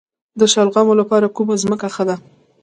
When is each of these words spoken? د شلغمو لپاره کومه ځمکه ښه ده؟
د 0.39 0.41
شلغمو 0.53 0.93
لپاره 1.01 1.33
کومه 1.35 1.55
ځمکه 1.63 1.87
ښه 1.95 2.03
ده؟ 2.09 2.15